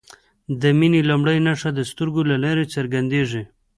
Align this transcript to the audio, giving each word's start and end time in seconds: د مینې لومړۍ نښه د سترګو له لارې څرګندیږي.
د 0.61 0.63
مینې 0.79 1.01
لومړۍ 1.09 1.37
نښه 1.47 1.69
د 1.73 1.79
سترګو 1.91 2.21
له 2.29 2.35
لارې 2.43 2.65
څرګندیږي. 2.75 3.43